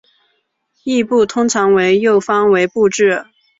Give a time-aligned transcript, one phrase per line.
[0.83, 3.27] 殳部通常从右方为部字。